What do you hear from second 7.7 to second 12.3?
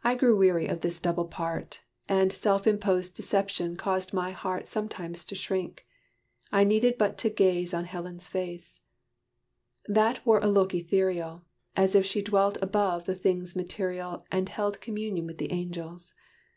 On Helen's face: that wore a look ethereal, As if she